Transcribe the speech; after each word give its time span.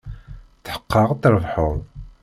Tḥeqqeɣ 0.63 1.05
ad 1.13 1.19
trebḥed. 1.23 1.79